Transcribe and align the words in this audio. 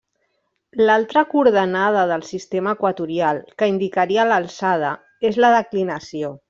L'altra 0.85 1.23
coordenada 1.33 2.07
del 2.13 2.25
sistema 2.31 2.73
equatorial, 2.79 3.43
que 3.61 3.71
indicaria 3.75 4.29
l'alçada 4.31 4.95
és 5.33 5.43
la 5.47 5.57
declinació. 5.63 6.39